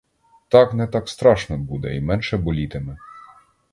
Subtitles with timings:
[0.49, 2.97] Так не так страшно буде і менше болітиме.